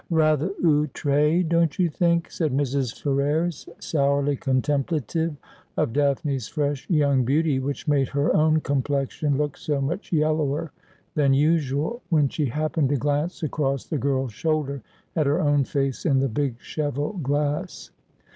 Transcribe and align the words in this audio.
'Rather 0.09 0.49
owfre, 0.63 1.47
don't 1.47 1.77
you 1.77 1.87
think?' 1.87 2.31
said 2.31 2.51
Mrs. 2.51 2.99
Ferrers, 2.99 3.69
sourly 3.77 4.35
contemplative 4.35 5.35
of 5.77 5.93
Daphne's 5.93 6.47
fresh 6.47 6.89
young 6.89 7.23
beauty, 7.23 7.59
which 7.59 7.87
made 7.87 8.07
her 8.07 8.35
own 8.35 8.61
complexion 8.61 9.37
look 9.37 9.55
so 9.57 9.79
much 9.79 10.11
yellower 10.11 10.71
than 11.13 11.35
usual, 11.35 12.01
when 12.09 12.27
she 12.29 12.47
happened 12.47 12.89
to 12.89 12.95
glance 12.97 13.43
across 13.43 13.85
the 13.85 13.99
girl's 13.99 14.33
shoulder 14.33 14.81
at 15.15 15.27
her 15.27 15.39
own 15.39 15.63
face 15.63 16.03
in 16.03 16.17
the 16.19 16.27
big 16.29 16.57
cheval 16.61 17.13
glass. 17.21 17.91